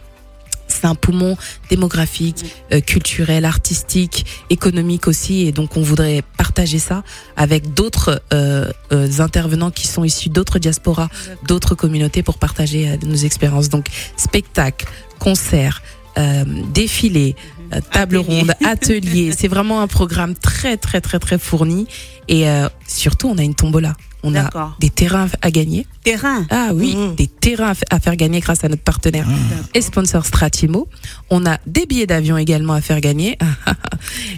c'est 0.72 0.88
un 0.88 0.96
poumon 0.96 1.38
démographique, 1.70 2.46
euh, 2.74 2.80
culturel, 2.82 3.46
artistique, 3.46 4.26
économique 4.50 5.08
aussi, 5.08 5.48
et 5.48 5.52
donc 5.52 5.78
on 5.78 5.82
voudrait 5.82 6.24
partager 6.38 6.80
ça 6.80 7.04
avec 7.36 7.74
d'autres 7.74 8.22
euh, 8.34 8.72
euh, 8.92 9.10
intervenants 9.20 9.72
qui 9.72 9.88
sont 9.88 10.04
issus 10.04 10.30
d'autres 10.30 10.60
diasporas, 10.60 11.10
d'autres 11.48 11.76
communautés 11.76 12.24
pour 12.24 12.38
partager 12.38 12.90
euh, 12.90 12.98
nos 13.06 13.16
expériences. 13.16 13.70
Donc 13.70 13.88
spectacle, 14.18 14.86
concert, 15.20 15.82
euh, 16.18 16.44
défilé, 16.74 17.36
euh, 17.74 17.80
table 17.92 18.18
Atelier. 18.18 18.40
ronde, 18.40 18.54
atelier. 18.66 19.32
c'est 19.38 19.48
vraiment 19.48 19.82
un 19.82 19.88
programme 19.88 20.36
très 20.36 20.78
très 20.78 21.00
très 21.00 21.20
très 21.20 21.38
fourni 21.38 21.88
et 22.28 22.50
euh, 22.50 22.68
surtout 22.88 23.30
on 23.30 23.38
a 23.38 23.44
une 23.44 23.56
tombola. 23.56 23.96
On 24.24 24.36
a 24.36 24.50
des 24.80 24.90
terrains 24.90 25.28
à 25.42 25.50
gagner. 25.52 25.86
Terrain. 26.04 26.46
Ah 26.50 26.70
oui, 26.74 26.96
Mhm. 26.96 27.16
des 27.16 27.28
terrains 27.28 27.74
à 27.90 28.00
faire 28.00 28.16
gagner 28.16 28.40
grâce 28.40 28.64
à 28.64 28.70
notre 28.70 28.82
partenaire 28.84 29.28
et 29.74 29.82
sponsor 29.82 30.26
Stratimo. 30.26 30.88
On 31.30 31.46
a 31.46 31.58
des 31.68 31.86
billets 31.86 32.08
d'avion 32.08 32.38
également 32.38 32.74
à 32.74 32.82
faire 32.82 33.02
gagner. 33.02 33.38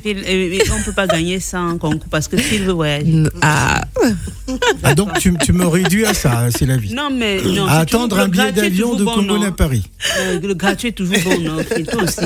Et, 0.06 0.12
et- 0.12 0.56
et 0.58 0.62
on 0.72 0.82
peut 0.84 0.92
pas 0.92 1.08
gagner 1.08 1.40
ça 1.40 1.62
en 1.62 1.78
concours 1.78 2.10
parce 2.10 2.28
que 2.28 2.38
s'il 2.38 2.64
veut 2.64 2.74
voyager. 2.74 3.24
Ah, 3.42 3.82
Ah, 4.84 4.94
donc 4.94 5.18
tu, 5.20 5.34
tu 5.44 5.54
me 5.54 5.66
réduis 5.66 6.06
à 6.06 6.14
ça, 6.14 6.48
c'est 6.52 6.66
la 6.66 6.76
vie. 6.78 6.94
Non, 6.94 7.10
mais 7.12 7.42
non, 7.42 7.66
À 7.66 7.78
attendre 7.78 8.20
un 8.20 8.28
billet 8.28 8.52
d'avion 8.52 8.96
de 8.96 9.04
bon, 9.06 9.14
Congo 9.16 9.38
non 9.38 9.44
à 9.48 9.52
Paris. 9.52 9.90
Euh, 10.20 10.40
Le 10.42 10.54
gratuit 10.54 10.90
est 10.90 10.92
toujours 10.92 11.16
bon, 11.24 11.40
non 11.40 11.58
C'est 11.68 11.84
toi 11.84 12.04
aussi. 12.04 12.20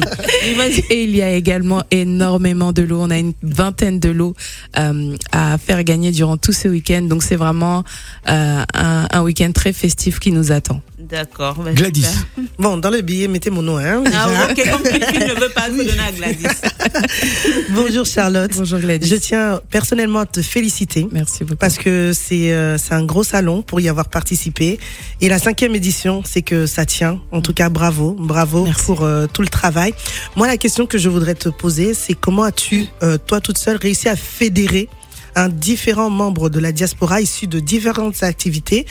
Et 0.43 0.93
et 0.93 1.03
il 1.03 1.15
y 1.15 1.21
a 1.21 1.31
également 1.33 1.83
énormément 1.91 2.73
de 2.73 2.81
lots. 2.81 2.99
On 3.01 3.09
a 3.11 3.17
une 3.17 3.33
vingtaine 3.43 3.99
de 3.99 4.09
lots 4.09 4.35
euh, 4.77 5.15
à 5.31 5.57
faire 5.59 5.83
gagner 5.83 6.11
durant 6.11 6.37
tout 6.37 6.51
ce 6.53 6.67
week-end. 6.67 7.03
Donc 7.03 7.21
c'est 7.23 7.35
vraiment 7.35 7.46
euh, 7.53 8.63
un, 8.73 9.07
un 9.11 9.21
week-end 9.21 9.51
très 9.53 9.73
festif 9.73 10.19
qui 10.19 10.31
nous 10.31 10.51
attend. 10.51 10.81
D'accord. 10.97 11.55
bah, 11.55 11.73
Gladys. 11.73 12.03
super. 12.03 12.43
Bon, 12.59 12.77
dans 12.77 12.89
le 12.89 13.01
billet, 13.01 13.27
mettez 13.27 13.49
mon 13.51 13.61
nom. 13.61 13.77
Hein, 13.77 14.01
déjà. 14.01 14.25
Ah, 14.25 14.47
ok, 14.49 14.57
ne 14.57 15.39
veux 15.39 15.49
pas 15.49 15.67
se 15.67 15.77
donner 15.77 15.99
à 15.99 16.11
Gladys. 16.11 16.47
Bonjour 17.69 18.05
Charlotte. 18.05 18.51
Bonjour 18.57 18.79
Gladys. 18.79 19.07
Je 19.07 19.15
tiens 19.15 19.61
personnellement 19.69 20.19
à 20.19 20.25
te 20.25 20.41
féliciter. 20.41 21.07
Merci 21.11 21.43
beaucoup. 21.43 21.57
Parce 21.57 21.77
que 21.77 22.13
c'est 22.13 22.51
euh, 22.51 22.77
c'est 22.77 22.93
un 22.93 23.03
gros 23.05 23.23
salon 23.23 23.61
pour 23.61 23.79
y 23.79 23.89
avoir 23.89 24.09
participé. 24.09 24.79
Et 25.21 25.29
la 25.29 25.37
cinquième 25.39 25.75
édition, 25.75 26.23
c'est 26.25 26.41
que 26.41 26.65
ça 26.65 26.85
tient. 26.85 27.21
En 27.31 27.41
tout 27.41 27.53
cas, 27.53 27.69
bravo. 27.69 28.15
Bravo 28.17 28.65
Merci. 28.65 28.85
pour 28.85 29.03
euh, 29.03 29.27
tout 29.31 29.41
le 29.43 29.49
travail. 29.49 29.93
Moi, 30.35 30.47
la 30.47 30.57
question 30.57 30.87
que 30.87 30.97
je 30.97 31.09
voudrais 31.09 31.35
te 31.35 31.49
poser, 31.49 31.93
c'est 31.93 32.13
comment 32.15 32.43
as-tu, 32.43 32.87
euh, 33.03 33.17
toi 33.17 33.39
toute 33.39 33.57
seule, 33.57 33.77
réussi 33.77 34.09
à 34.09 34.15
fédérer 34.15 34.89
un 35.35 35.49
différents 35.49 36.09
membres 36.09 36.49
de 36.49 36.59
la 36.59 36.71
diaspora 36.71 37.21
issus 37.21 37.47
de 37.47 37.59
différentes 37.59 38.23
activités 38.23 38.85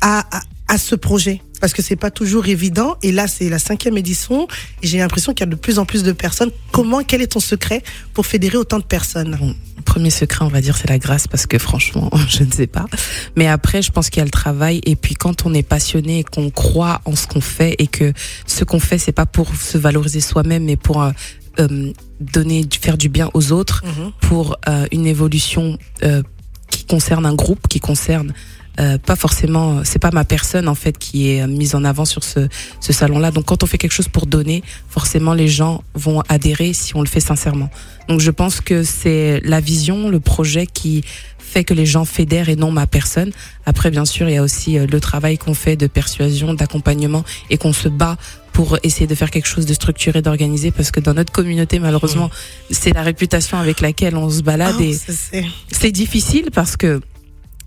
à, 0.00 0.20
à, 0.36 0.42
à 0.68 0.78
ce 0.78 0.94
projet. 0.94 1.42
Parce 1.60 1.74
que 1.74 1.82
c'est 1.82 1.96
pas 1.96 2.10
toujours 2.10 2.46
évident. 2.46 2.96
Et 3.02 3.12
là 3.12 3.26
c'est 3.26 3.48
la 3.48 3.58
cinquième 3.58 3.98
édition. 3.98 4.48
Et 4.82 4.86
j'ai 4.86 4.98
l'impression 4.98 5.34
qu'il 5.34 5.46
y 5.46 5.48
a 5.48 5.50
de 5.50 5.56
plus 5.56 5.78
en 5.78 5.84
plus 5.84 6.02
de 6.02 6.12
personnes. 6.12 6.50
Comment 6.72 7.02
quel 7.02 7.20
est 7.20 7.32
ton 7.32 7.40
secret 7.40 7.82
pour 8.14 8.24
fédérer 8.24 8.56
autant 8.56 8.78
de 8.78 8.84
personnes? 8.84 9.36
Bon, 9.38 9.54
premier 9.84 10.10
secret, 10.10 10.44
on 10.44 10.48
va 10.48 10.60
dire, 10.60 10.76
c'est 10.76 10.88
la 10.88 10.98
grâce. 10.98 11.28
Parce 11.28 11.46
que 11.46 11.58
franchement, 11.58 12.10
je 12.28 12.44
ne 12.44 12.50
sais 12.50 12.66
pas. 12.66 12.86
Mais 13.36 13.46
après, 13.46 13.82
je 13.82 13.92
pense 13.92 14.08
qu'il 14.08 14.20
y 14.20 14.22
a 14.22 14.24
le 14.24 14.30
travail. 14.30 14.80
Et 14.86 14.96
puis 14.96 15.14
quand 15.14 15.44
on 15.44 15.52
est 15.52 15.62
passionné 15.62 16.20
et 16.20 16.24
qu'on 16.24 16.50
croit 16.50 17.02
en 17.04 17.14
ce 17.14 17.26
qu'on 17.26 17.42
fait 17.42 17.74
et 17.78 17.86
que 17.86 18.12
ce 18.46 18.64
qu'on 18.64 18.80
fait, 18.80 18.96
c'est 18.96 19.12
pas 19.12 19.26
pour 19.26 19.54
se 19.54 19.76
valoriser 19.76 20.20
soi-même, 20.20 20.64
mais 20.64 20.76
pour 20.76 21.02
euh, 21.58 21.66
euh, 21.70 21.92
donner, 22.20 22.64
faire 22.80 22.96
du 22.98 23.08
bien 23.08 23.30
aux 23.34 23.52
autres, 23.52 23.82
Mhm. 23.84 24.12
pour 24.20 24.56
euh, 24.68 24.86
une 24.92 25.06
évolution 25.06 25.78
euh, 26.02 26.22
qui 26.70 26.84
concerne 26.84 27.26
un 27.26 27.34
groupe, 27.34 27.66
qui 27.68 27.80
concerne 27.80 28.32
euh, 28.78 28.96
pas 28.98 29.16
forcément, 29.16 29.82
c'est 29.84 29.98
pas 29.98 30.12
ma 30.12 30.24
personne 30.24 30.68
en 30.68 30.74
fait 30.76 30.96
qui 30.96 31.28
est 31.30 31.42
euh, 31.42 31.46
mise 31.48 31.74
en 31.74 31.84
avant 31.84 32.04
sur 32.04 32.22
ce, 32.24 32.48
ce 32.80 32.92
salon-là. 32.92 33.30
Donc 33.32 33.46
quand 33.46 33.62
on 33.62 33.66
fait 33.66 33.76
quelque 33.78 33.92
chose 33.92 34.08
pour 34.08 34.26
donner, 34.26 34.62
forcément 34.88 35.34
les 35.34 35.48
gens 35.48 35.82
vont 35.94 36.22
adhérer 36.28 36.72
si 36.72 36.94
on 36.96 37.00
le 37.02 37.08
fait 37.08 37.20
sincèrement. 37.20 37.68
Donc 38.08 38.20
je 38.20 38.30
pense 38.30 38.60
que 38.60 38.82
c'est 38.84 39.40
la 39.44 39.60
vision, 39.60 40.08
le 40.08 40.20
projet 40.20 40.66
qui 40.66 41.04
fait 41.50 41.64
que 41.64 41.74
les 41.74 41.86
gens 41.86 42.04
fédèrent 42.04 42.48
et 42.48 42.56
non 42.56 42.70
ma 42.70 42.86
personne. 42.86 43.32
Après 43.66 43.90
bien 43.90 44.04
sûr 44.04 44.28
il 44.28 44.34
y 44.34 44.38
a 44.38 44.42
aussi 44.42 44.78
euh, 44.78 44.86
le 44.86 45.00
travail 45.00 45.36
qu'on 45.38 45.54
fait 45.54 45.76
de 45.76 45.86
persuasion, 45.86 46.54
d'accompagnement 46.54 47.24
et 47.50 47.56
qu'on 47.58 47.72
se 47.72 47.88
bat 47.88 48.16
pour 48.52 48.78
essayer 48.82 49.06
de 49.06 49.14
faire 49.14 49.30
quelque 49.30 49.46
chose 49.48 49.66
de 49.66 49.74
structuré, 49.74 50.22
d'organisé, 50.22 50.70
parce 50.70 50.90
que 50.90 50.98
dans 51.00 51.14
notre 51.14 51.32
communauté, 51.32 51.78
malheureusement, 51.78 52.30
c'est 52.70 52.92
la 52.92 53.02
réputation 53.02 53.58
avec 53.58 53.80
laquelle 53.80 54.16
on 54.16 54.28
se 54.28 54.42
balade 54.42 54.74
Oh, 54.78 54.82
et 54.82 54.92
c'est- 54.92 55.92
difficile 55.92 56.50
parce 56.52 56.76
que 56.76 57.00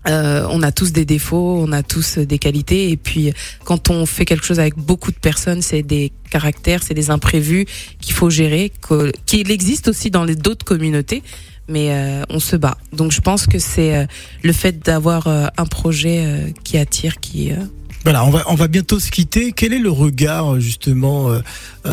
euh, 0.06 0.46
on 0.50 0.62
a 0.62 0.70
tous 0.72 0.92
des 0.92 1.06
défauts, 1.06 1.58
on 1.66 1.72
a 1.72 1.82
tous 1.82 2.18
des 2.18 2.38
qualités, 2.38 2.90
et 2.90 2.96
puis 2.98 3.32
quand 3.64 3.88
on 3.90 4.04
fait 4.04 4.26
quelque 4.26 4.44
chose 4.44 4.60
avec 4.60 4.76
beaucoup 4.76 5.10
de 5.10 5.16
personnes, 5.18 5.62
c'est 5.62 5.82
des 5.82 6.12
caractères, 6.30 6.82
c'est 6.82 6.94
des 6.94 7.08
imprévus 7.10 7.64
qu'il 8.00 8.14
faut 8.14 8.28
gérer, 8.28 8.70
qu'il 9.26 9.50
existe 9.50 9.88
aussi 9.88 10.10
dans 10.10 10.24
les 10.24 10.36
d'autres 10.36 10.64
communautés, 10.66 11.22
mais 11.68 11.92
euh, 11.92 12.22
on 12.28 12.40
se 12.40 12.56
bat. 12.56 12.76
Donc 12.92 13.12
je 13.12 13.20
pense 13.20 13.46
que 13.46 13.58
c'est 13.58 13.94
euh, 13.94 14.06
le 14.42 14.52
fait 14.52 14.84
d'avoir 14.84 15.26
euh, 15.26 15.46
un 15.56 15.66
projet 15.66 16.52
qui 16.64 16.78
attire, 16.78 17.20
qui 17.20 17.50
Voilà, 18.04 18.24
on 18.24 18.30
va, 18.30 18.44
on 18.48 18.54
va 18.54 18.68
bientôt 18.68 18.98
se 18.98 19.10
quitter. 19.10 19.52
Quel 19.52 19.72
est 19.72 19.78
le 19.78 19.90
regard 19.90 20.60
justement 20.60 21.30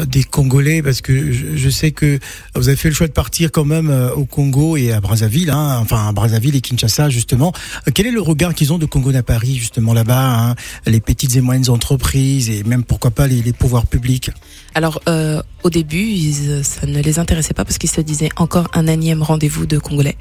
des 0.08 0.24
Congolais? 0.24 0.82
Parce 0.82 1.02
que 1.02 1.32
je, 1.32 1.70
sais 1.70 1.92
que 1.92 2.20
vous 2.56 2.68
avez 2.68 2.78
fait 2.78 2.90
le 2.90 2.96
choix 2.96 3.08
de 3.08 3.14
partir 3.14 3.52
quand 3.52 3.66
même 3.66 3.90
au 4.16 4.26
Congo 4.26 4.78
et 4.78 4.92
à 4.92 5.00
Brazzaville, 5.00 5.50
hein, 5.50 5.80
enfin 5.82 6.08
à 6.08 6.12
Brazzaville 6.12 6.56
et 6.56 6.62
Kinshasa 6.62 7.10
justement. 7.10 7.54
Quel 7.94 8.08
est 8.08 8.12
le 8.12 8.22
regard 8.22 8.54
qu'ils 8.54 8.74
ont 8.74 8.78
de 8.78 8.86
Congo 8.86 9.16
à 9.16 9.24
Paris 9.24 9.56
justement 9.56 9.94
là-bas, 9.94 10.50
hein, 10.50 10.56
les 10.86 11.02
petites 11.02 11.36
et 11.36 11.42
moyennes 11.42 11.70
entreprises 11.70 12.50
et 12.50 12.64
même 12.64 12.84
pourquoi 12.84 13.12
pas 13.12 13.28
les 13.28 13.54
pouvoirs 13.54 13.86
publics 13.86 14.32
Alors, 14.74 15.02
euh, 15.10 15.42
au 15.64 15.70
début, 15.70 16.00
ils, 16.02 16.50
euh, 16.50 16.64
ça 16.64 16.88
ne 16.88 17.02
les 17.02 17.20
intéressait 17.20 17.54
pas 17.54 17.66
parce 17.66 17.78
qu'ils 17.78 17.90
se 17.90 18.00
disaient 18.02 18.30
encore 18.38 18.68
un 18.74 18.88
énième 18.88 19.22
rendez-vous 19.22 19.66
de 19.66 19.78
Congolais. 19.78 20.16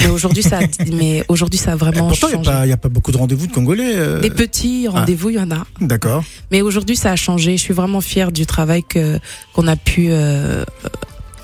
Mais 0.00 0.08
aujourd'hui, 0.08 0.42
ça, 0.42 0.58
a- 0.58 0.84
mais 0.92 1.24
aujourd'hui, 1.28 1.58
ça 1.58 1.72
a 1.72 1.76
vraiment 1.76 2.08
Pourtant, 2.08 2.28
il 2.32 2.38
n'y 2.38 2.44
changé. 2.44 2.70
a, 2.72 2.74
a 2.74 2.76
pas 2.76 2.88
beaucoup 2.88 3.12
de 3.12 3.16
rendez-vous 3.16 3.46
de 3.46 3.52
Congolais. 3.52 3.92
euh, 3.94 4.20
Des 4.20 4.30
petits 4.30 4.88
rendez-vous, 4.88 5.30
il 5.30 5.36
y 5.36 5.40
en 5.40 5.50
a. 5.52 5.64
D'accord. 5.80 6.24
Mais 6.50 6.62
aujourd'hui, 6.62 6.96
ça 6.96 7.12
a 7.12 7.16
changé. 7.16 7.56
Je 7.56 7.62
suis 7.62 7.74
vraiment 7.74 8.00
fière 8.00 8.32
du 8.32 8.44
travail 8.44 8.82
que 8.82 9.20
qu'on 9.52 9.68
a 9.68 9.76
pu 9.76 10.08
euh, 10.10 10.64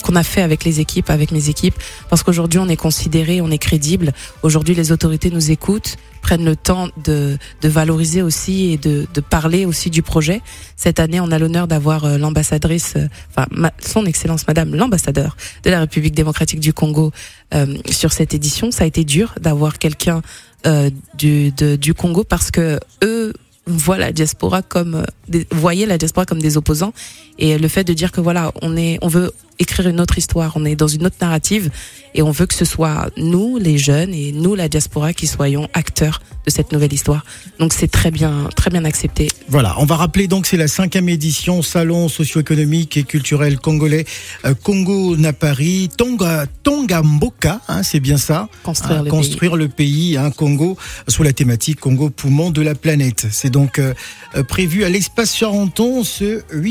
qu'on 0.08 0.16
a 0.16 0.22
fait 0.22 0.40
avec 0.40 0.64
les 0.64 0.80
équipes, 0.80 1.10
avec 1.10 1.32
mes 1.32 1.50
équipes, 1.50 1.74
parce 2.08 2.22
qu'aujourd'hui, 2.22 2.58
on 2.58 2.68
est 2.68 2.76
considéré, 2.76 3.42
on 3.42 3.50
est 3.50 3.58
crédible. 3.58 4.14
Aujourd'hui, 4.42 4.74
les 4.74 4.90
autorités 4.90 5.28
nous 5.30 5.50
écoutent, 5.50 5.96
prennent 6.22 6.46
le 6.46 6.56
temps 6.56 6.88
de, 7.04 7.36
de 7.60 7.68
valoriser 7.68 8.22
aussi 8.22 8.72
et 8.72 8.78
de, 8.78 9.06
de 9.12 9.20
parler 9.20 9.66
aussi 9.66 9.90
du 9.90 10.00
projet. 10.02 10.40
Cette 10.76 10.98
année, 10.98 11.20
on 11.20 11.30
a 11.30 11.38
l'honneur 11.38 11.68
d'avoir 11.68 12.06
euh, 12.06 12.16
l'ambassadrice, 12.16 12.94
euh, 12.96 13.06
enfin 13.30 13.46
ma- 13.50 13.72
son 13.84 14.06
Excellence 14.06 14.46
Madame 14.48 14.74
l'ambassadeur 14.74 15.36
de 15.64 15.70
la 15.70 15.80
République 15.80 16.14
démocratique 16.14 16.60
du 16.60 16.72
Congo 16.72 17.12
euh, 17.54 17.76
sur 17.90 18.12
cette 18.12 18.32
édition. 18.32 18.70
Ça 18.70 18.84
a 18.84 18.86
été 18.86 19.04
dur 19.04 19.34
d'avoir 19.38 19.78
quelqu'un 19.78 20.22
euh, 20.66 20.88
du, 21.18 21.50
de- 21.52 21.76
du 21.76 21.92
Congo 21.92 22.24
parce 22.24 22.50
que 22.50 22.80
eux 23.04 23.34
voient 23.66 23.98
la 23.98 24.12
diaspora 24.12 24.62
comme 24.62 24.94
euh, 24.94 25.04
des, 25.28 25.46
la 25.86 25.98
diaspora 25.98 26.24
comme 26.24 26.40
des 26.40 26.56
opposants 26.56 26.94
et 27.38 27.58
le 27.58 27.68
fait 27.68 27.84
de 27.84 27.92
dire 27.92 28.10
que 28.10 28.22
voilà 28.22 28.52
on 28.62 28.74
est 28.78 28.98
on 29.02 29.08
veut 29.08 29.30
écrire 29.58 29.88
une 29.88 30.00
autre 30.00 30.18
histoire. 30.18 30.52
On 30.56 30.64
est 30.64 30.76
dans 30.76 30.88
une 30.88 31.06
autre 31.06 31.16
narrative 31.20 31.70
et 32.14 32.22
on 32.22 32.30
veut 32.30 32.46
que 32.46 32.54
ce 32.54 32.64
soit 32.64 33.10
nous 33.16 33.58
les 33.58 33.78
jeunes 33.78 34.14
et 34.14 34.32
nous 34.32 34.54
la 34.54 34.68
diaspora 34.68 35.12
qui 35.12 35.26
soyons 35.26 35.68
acteurs 35.72 36.20
de 36.46 36.50
cette 36.50 36.72
nouvelle 36.72 36.92
histoire. 36.92 37.24
Donc 37.58 37.72
c'est 37.72 37.88
très 37.88 38.10
bien 38.10 38.48
très 38.56 38.70
bien 38.70 38.84
accepté. 38.84 39.28
Voilà, 39.48 39.74
on 39.78 39.84
va 39.84 39.96
rappeler 39.96 40.28
donc 40.28 40.46
c'est 40.46 40.56
la 40.56 40.68
cinquième 40.68 41.08
édition 41.08 41.62
Salon 41.62 42.08
socio-économique 42.08 42.96
et 42.96 43.04
culturel 43.04 43.58
congolais 43.58 44.04
euh, 44.44 44.54
Congo 44.54 45.16
Napari 45.16 45.88
Tonga 45.96 46.46
Tonga 46.62 47.02
Mboka, 47.02 47.60
hein, 47.68 47.82
c'est 47.82 48.00
bien 48.00 48.16
ça. 48.16 48.48
construire 48.62 48.98
Hein, 49.00 49.04
le 49.04 49.10
construire 49.10 49.56
le 49.56 49.68
pays, 49.68 50.16
hein, 50.16 50.30
Congo, 50.30 50.76
sous 51.08 51.22
la 51.22 51.32
thématique 51.32 51.80
Congo 51.80 52.10
poumon 52.10 52.50
de 52.50 52.62
la 52.62 52.74
planète. 52.74 53.26
C'est 53.30 53.50
donc 53.50 53.78
euh, 53.78 53.94
euh, 54.36 54.42
prévu 54.42 54.84
à 54.84 54.88
l'espace 54.88 55.34
Charenton 55.34 56.04
ce 56.04 56.42
8 56.52 56.66